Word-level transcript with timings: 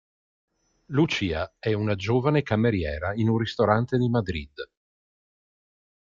Lucia 0.85 1.57
è 1.59 1.73
una 1.73 1.93
giovane 1.93 2.41
cameriera 2.41 3.13
in 3.13 3.29
un 3.29 3.37
ristorante 3.37 3.99
di 3.99 4.09
Madrid. 4.09 4.53